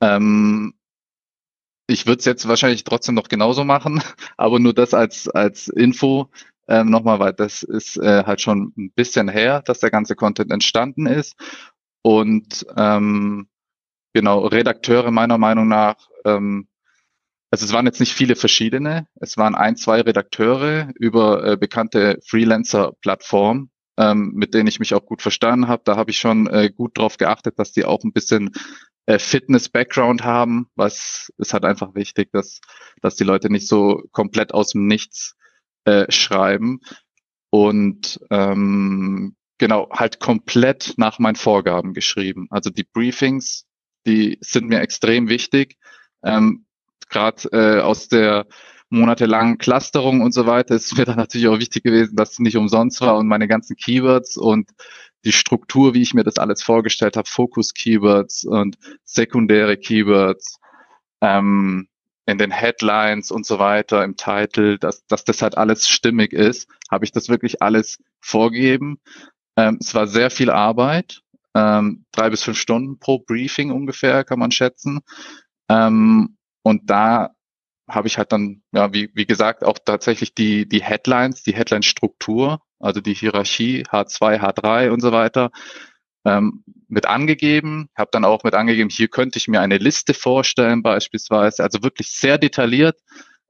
[0.00, 0.74] Ähm,
[1.86, 4.02] ich würde es jetzt wahrscheinlich trotzdem noch genauso machen,
[4.36, 6.30] aber nur das als, als Info
[6.68, 10.50] ähm, nochmal, weil das ist äh, halt schon ein bisschen her, dass der ganze Content
[10.50, 11.36] entstanden ist.
[12.02, 13.48] Und ähm,
[14.12, 16.68] genau, Redakteure meiner Meinung nach ähm,
[17.50, 22.18] also es waren jetzt nicht viele verschiedene, es waren ein, zwei Redakteure über äh, bekannte
[22.26, 25.82] Freelancer-Plattformen, ähm, mit denen ich mich auch gut verstanden habe.
[25.84, 28.50] Da habe ich schon äh, gut drauf geachtet, dass die auch ein bisschen
[29.06, 32.60] äh, Fitness-Background haben, was ist halt einfach wichtig, dass,
[33.00, 35.36] dass die Leute nicht so komplett aus dem Nichts
[35.84, 36.80] äh, schreiben.
[37.50, 42.48] Und ähm, genau, halt komplett nach meinen Vorgaben geschrieben.
[42.50, 43.66] Also die Briefings,
[44.06, 45.76] die sind mir extrem wichtig.
[46.22, 46.66] Ähm,
[47.08, 48.46] gerade äh, aus der
[48.88, 52.56] monatelangen Clusterung und so weiter ist mir dann natürlich auch wichtig gewesen, dass es nicht
[52.56, 54.70] umsonst war und meine ganzen Keywords und
[55.24, 60.60] die Struktur, wie ich mir das alles vorgestellt habe, Fokus-Keywords und sekundäre Keywords
[61.20, 61.88] ähm,
[62.26, 66.68] in den Headlines und so weiter, im Titel, dass, dass das halt alles stimmig ist,
[66.90, 69.00] habe ich das wirklich alles vorgegeben.
[69.56, 71.22] Ähm, es war sehr viel Arbeit,
[71.54, 75.00] ähm, drei bis fünf Stunden pro Briefing ungefähr, kann man schätzen.
[75.68, 77.35] Ähm, und da
[77.88, 82.60] habe ich halt dann, ja, wie, wie gesagt, auch tatsächlich die, die Headlines, die Headline-Struktur,
[82.78, 85.50] also die Hierarchie, H2, H3 und so weiter,
[86.24, 87.88] ähm, mit angegeben.
[87.96, 91.62] Habe dann auch mit angegeben, hier könnte ich mir eine Liste vorstellen beispielsweise.
[91.62, 92.98] Also wirklich sehr detailliert.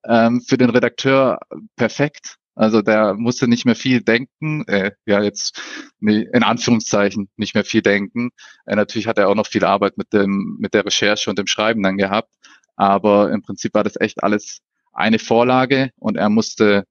[0.04, 1.40] Ähm, für den Redakteur
[1.76, 2.36] perfekt.
[2.54, 5.60] Also der musste nicht mehr viel denken, äh, ja jetzt
[6.00, 8.30] in Anführungszeichen nicht mehr viel denken.
[8.64, 11.46] Äh, natürlich hat er auch noch viel Arbeit mit dem mit der Recherche und dem
[11.46, 12.30] Schreiben dann gehabt,
[12.76, 14.60] aber im Prinzip war das echt alles
[14.92, 16.84] eine Vorlage und er musste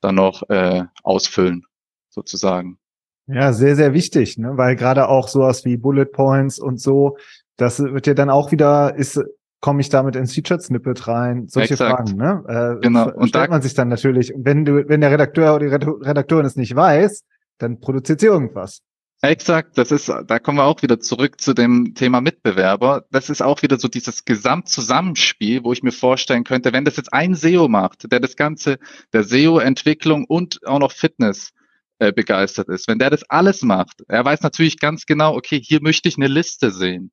[0.00, 1.64] dann noch äh, ausfüllen
[2.08, 2.78] sozusagen.
[3.26, 4.56] Ja, sehr, sehr wichtig, ne?
[4.56, 7.16] weil gerade auch sowas wie Bullet Points und so,
[7.56, 9.22] das wird ja dann auch wieder, ist,
[9.60, 11.46] komme ich damit ins Featured-Snippet rein?
[11.46, 12.08] Solche Exakt.
[12.08, 12.44] Fragen, ne?
[12.48, 13.12] Äh, genau.
[13.12, 16.56] Und stellt man sich dann natürlich, wenn du, wenn der Redakteur oder die Redakteurin es
[16.56, 17.24] nicht weiß,
[17.58, 18.82] dann produziert sie irgendwas.
[19.24, 23.06] Exakt, das ist, da kommen wir auch wieder zurück zu dem Thema Mitbewerber.
[23.12, 27.12] Das ist auch wieder so dieses Gesamtzusammenspiel, wo ich mir vorstellen könnte, wenn das jetzt
[27.12, 28.80] ein SEO macht, der das Ganze,
[29.12, 31.52] der SEO-Entwicklung und auch noch Fitness
[32.00, 32.88] äh, begeistert ist.
[32.88, 36.26] Wenn der das alles macht, er weiß natürlich ganz genau, okay, hier möchte ich eine
[36.26, 37.12] Liste sehen.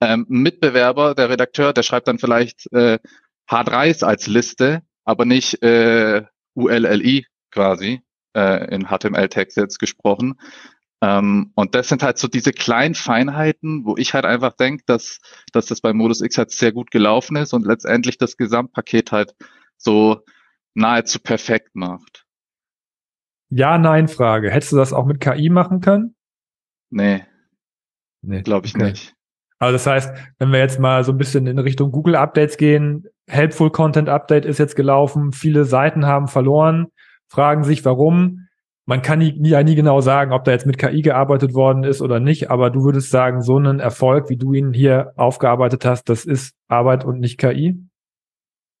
[0.00, 2.98] Ähm, Mitbewerber, der Redakteur, der schreibt dann vielleicht äh,
[3.48, 6.24] H3s als Liste, aber nicht äh,
[6.54, 8.00] ULLI quasi,
[8.36, 10.34] äh, in HTML-Text jetzt gesprochen.
[11.00, 15.20] Ähm, und das sind halt so diese kleinen Feinheiten, wo ich halt einfach denke, dass,
[15.52, 19.34] dass das bei Modus X halt sehr gut gelaufen ist und letztendlich das Gesamtpaket halt
[19.76, 20.22] so
[20.74, 22.24] nahezu perfekt macht.
[23.50, 24.50] Ja-Nein-Frage.
[24.50, 26.14] Hättest du das auch mit KI machen können?
[26.90, 27.24] Nee.
[28.22, 28.42] Nee.
[28.42, 28.90] Glaube ich okay.
[28.90, 29.14] nicht.
[29.58, 33.06] Also das heißt, wenn wir jetzt mal so ein bisschen in Richtung Google Updates gehen,
[33.28, 36.88] Helpful Content Update ist jetzt gelaufen, viele Seiten haben verloren,
[37.28, 38.47] fragen sich warum.
[38.88, 41.84] Man kann nie, nie, ja nie genau sagen, ob da jetzt mit KI gearbeitet worden
[41.84, 45.84] ist oder nicht, aber du würdest sagen, so einen Erfolg, wie du ihn hier aufgearbeitet
[45.84, 47.76] hast, das ist Arbeit und nicht KI?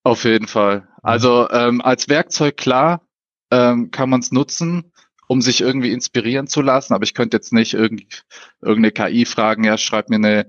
[0.04, 0.88] Auf jeden Fall.
[1.02, 3.02] Also ähm, als Werkzeug klar,
[3.50, 4.92] ähm, kann man es nutzen,
[5.26, 6.94] um sich irgendwie inspirieren zu lassen.
[6.94, 8.24] Aber ich könnte jetzt nicht irgend,
[8.62, 10.46] irgendeine KI fragen, ja, schreib mir eine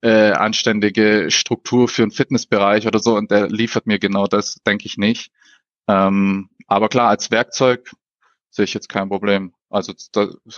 [0.00, 4.86] äh, anständige Struktur für einen Fitnessbereich oder so und der liefert mir genau das, denke
[4.86, 5.30] ich nicht.
[5.86, 7.92] Ähm, aber klar, als Werkzeug
[8.58, 9.54] sehe ich jetzt kein Problem.
[9.70, 9.94] Also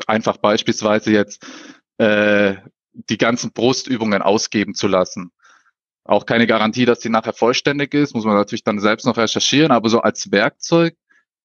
[0.08, 1.46] einfach beispielsweise jetzt
[1.98, 2.56] äh,
[2.92, 5.30] die ganzen Brustübungen ausgeben zu lassen.
[6.04, 9.70] Auch keine Garantie, dass die nachher vollständig ist, muss man natürlich dann selbst noch recherchieren,
[9.70, 10.96] aber so als Werkzeug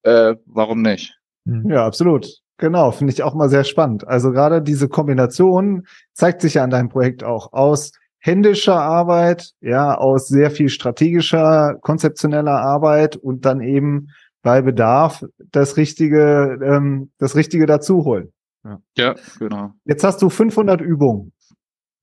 [0.05, 1.19] äh, warum nicht?
[1.47, 1.69] Hm.
[1.69, 2.27] Ja, absolut.
[2.57, 4.07] Genau, finde ich auch mal sehr spannend.
[4.07, 9.95] Also gerade diese Kombination zeigt sich ja an deinem Projekt auch aus händischer Arbeit, ja,
[9.95, 14.09] aus sehr viel strategischer, konzeptioneller Arbeit und dann eben
[14.45, 18.31] bei Bedarf das richtige, ähm, das richtige dazu holen.
[18.63, 18.79] Ja.
[18.95, 19.71] ja, genau.
[19.85, 21.33] Jetzt hast du 500 Übungen.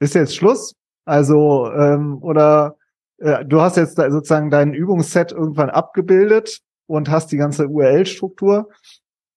[0.00, 0.74] Ist jetzt Schluss?
[1.04, 2.74] Also ähm, oder
[3.18, 8.68] äh, du hast jetzt sozusagen dein Übungsset irgendwann abgebildet und hast die ganze URL-Struktur.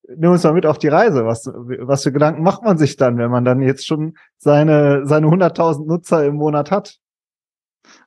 [0.07, 1.25] Nimm uns mal mit auf die Reise.
[1.25, 5.27] Was, was für Gedanken macht man sich dann, wenn man dann jetzt schon seine, seine
[5.27, 6.97] 100.000 Nutzer im Monat hat?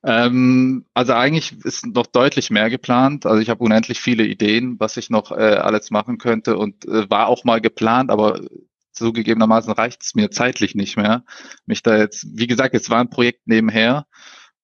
[0.04, 3.26] Ähm, also eigentlich ist noch deutlich mehr geplant.
[3.26, 7.11] Also ich habe unendlich viele Ideen, was ich noch äh, alles machen könnte und äh,
[7.11, 8.40] war auch mal geplant, aber
[8.92, 11.24] zugegebenermaßen reicht es mir zeitlich nicht mehr.
[11.66, 14.06] Mich da jetzt, wie gesagt, es war ein Projekt nebenher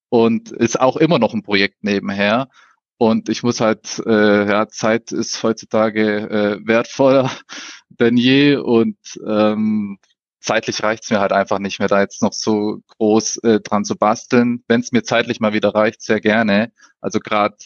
[0.09, 2.49] und ist auch immer noch ein Projekt nebenher.
[2.97, 7.31] Und ich muss halt, äh, ja, Zeit ist heutzutage äh, wertvoller
[7.89, 9.99] denn je und ähm,
[10.45, 13.97] zeitlich reicht's mir halt einfach nicht mehr, da jetzt noch so groß äh, dran zu
[13.97, 14.63] basteln.
[14.69, 16.71] Wenn es mir zeitlich mal wieder reicht, sehr gerne.
[17.01, 17.57] Also gerade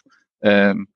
[0.42, 0.88] ähm,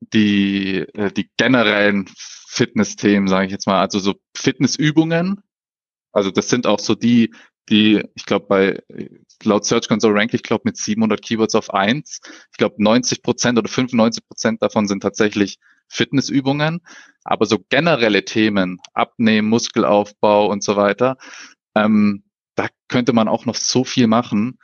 [0.00, 5.40] die, äh, die generellen Fitness-Themen, sage ich jetzt mal, also so Fitnessübungen.
[6.12, 7.32] Also das sind auch so die,
[7.68, 8.82] die, ich glaube, bei
[9.44, 12.20] laut Search Console rank ich glaube mit 700 Keywords auf eins.
[12.50, 16.80] Ich glaube 90 Prozent oder 95 Prozent davon sind tatsächlich Fitnessübungen,
[17.24, 21.16] aber so generelle Themen, Abnehmen, Muskelaufbau und so weiter,
[21.74, 24.58] ähm, da könnte man auch noch so viel machen.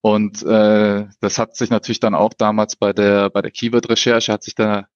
[0.00, 4.42] Und äh, das hat sich natürlich dann auch damals bei der bei der Keyword-Recherche hat
[4.42, 4.86] sich da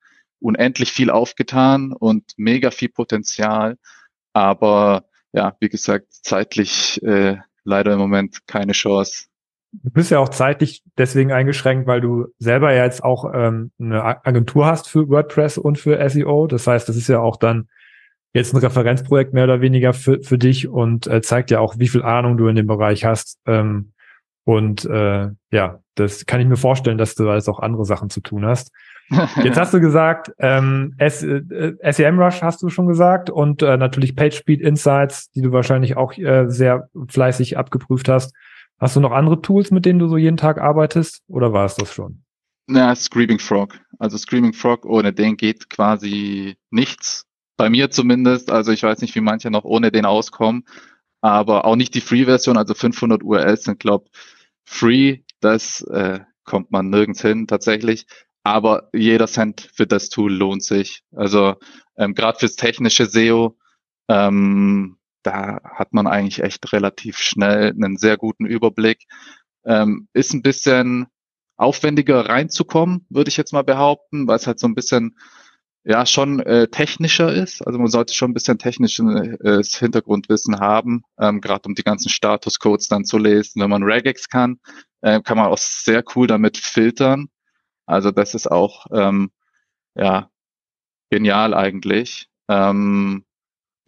[0.40, 3.78] unendlich viel aufgetan und mega viel Potenzial.
[4.32, 9.26] Aber ja, wie gesagt, zeitlich äh, leider im Moment keine Chance.
[9.72, 14.02] Du bist ja auch zeitlich deswegen eingeschränkt, weil du selber ja jetzt auch ähm, eine
[14.26, 16.46] Agentur hast für WordPress und für SEO.
[16.46, 17.68] Das heißt, das ist ja auch dann
[18.32, 21.88] jetzt ein Referenzprojekt mehr oder weniger für, für dich und äh, zeigt ja auch, wie
[21.88, 23.38] viel Ahnung du in dem Bereich hast.
[23.46, 23.92] Ähm,
[24.44, 28.20] und äh, ja, das kann ich mir vorstellen, dass du jetzt auch andere Sachen zu
[28.20, 28.72] tun hast.
[29.42, 34.60] Jetzt hast du gesagt, ähm, SEMrush äh, hast du schon gesagt und äh, natürlich PageSpeed
[34.60, 38.34] Insights, die du wahrscheinlich auch äh, sehr fleißig abgeprüft hast.
[38.78, 41.74] Hast du noch andere Tools, mit denen du so jeden Tag arbeitest oder war es
[41.74, 42.22] das schon?
[42.68, 43.80] Na, Screaming Frog.
[43.98, 47.24] Also Screaming Frog, ohne den geht quasi nichts.
[47.56, 48.50] Bei mir zumindest.
[48.50, 50.64] Also ich weiß nicht, wie manche noch ohne den auskommen.
[51.20, 54.10] Aber auch nicht die Free-Version, also 500 URLs sind, glaube
[54.64, 55.20] free.
[55.40, 58.06] Das äh, kommt man nirgends hin tatsächlich.
[58.44, 61.02] Aber jeder Cent für das Tool lohnt sich.
[61.16, 61.56] Also
[61.96, 63.56] ähm, gerade fürs technische SEO,
[64.08, 64.97] ähm,
[65.28, 69.06] da hat man eigentlich echt relativ schnell einen sehr guten Überblick.
[69.64, 71.06] Ähm, ist ein bisschen
[71.56, 75.18] aufwendiger reinzukommen, würde ich jetzt mal behaupten, weil es halt so ein bisschen
[75.84, 77.66] ja schon äh, technischer ist.
[77.66, 82.88] Also man sollte schon ein bisschen technisches Hintergrundwissen haben, ähm, gerade um die ganzen Statuscodes
[82.88, 83.60] dann zu lesen.
[83.60, 84.60] Wenn man Regex kann,
[85.02, 87.28] äh, kann man auch sehr cool damit filtern.
[87.86, 89.30] Also das ist auch ähm,
[89.94, 90.30] ja
[91.10, 92.28] genial eigentlich.
[92.48, 93.24] Ähm,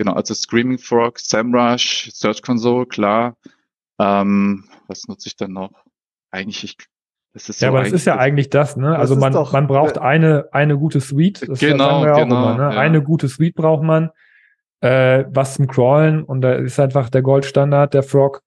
[0.01, 3.37] genau, also Screaming Frog, SEMrush, Search Console, klar.
[4.01, 5.73] Ähm, was nutze ich denn noch?
[6.31, 6.77] Eigentlich, ich,
[7.35, 8.97] das ist ja, so aber es ist ja eigentlich das, ne?
[8.97, 11.47] Also man, doch, man braucht äh, eine, eine gute Suite.
[11.47, 12.55] Das genau, ja genau.
[12.55, 12.75] Immer, ne?
[12.75, 12.81] ja.
[12.81, 14.09] Eine gute Suite braucht man,
[14.81, 18.43] äh, was zum Crawlen und da ist einfach der Goldstandard, der Frog.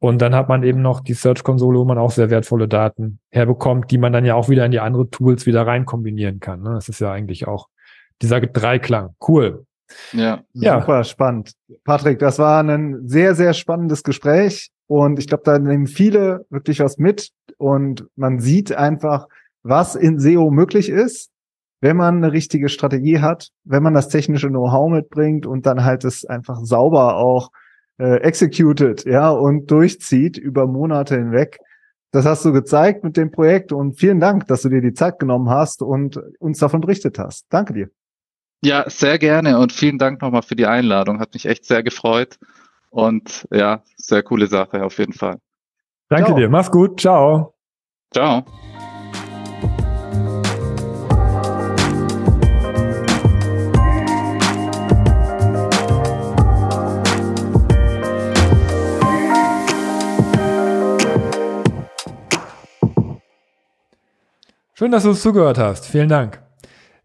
[0.00, 3.90] Und dann hat man eben noch die Search-Konsole, wo man auch sehr wertvolle Daten herbekommt,
[3.90, 6.62] die man dann ja auch wieder in die andere Tools wieder rein kombinieren kann.
[6.62, 6.70] Ne?
[6.74, 7.68] Das ist ja eigentlich auch
[8.22, 9.16] dieser Dreiklang.
[9.26, 9.66] Cool.
[10.12, 10.42] Ja.
[10.52, 10.80] ja.
[10.80, 11.52] Super spannend.
[11.84, 14.70] Patrick, das war ein sehr, sehr spannendes Gespräch.
[14.86, 17.30] Und ich glaube, da nehmen viele wirklich was mit.
[17.58, 19.26] Und man sieht einfach,
[19.62, 21.30] was in SEO möglich ist,
[21.80, 26.04] wenn man eine richtige Strategie hat, wenn man das technische Know-how mitbringt und dann halt
[26.04, 27.50] es einfach sauber auch
[27.98, 31.58] äh, executed, ja, und durchzieht über Monate hinweg.
[32.10, 35.18] Das hast du gezeigt mit dem Projekt und vielen Dank, dass du dir die Zeit
[35.18, 37.46] genommen hast und uns davon berichtet hast.
[37.50, 37.90] Danke dir.
[38.62, 41.20] Ja, sehr gerne und vielen Dank nochmal für die Einladung.
[41.20, 42.38] Hat mich echt sehr gefreut
[42.90, 45.38] und ja, sehr coole Sache auf jeden Fall.
[46.08, 46.36] Danke Ciao.
[46.38, 47.54] dir, mach's gut, ciao.
[48.12, 48.44] Ciao.
[64.74, 65.86] Schön, dass du uns zugehört hast.
[65.86, 66.47] Vielen Dank.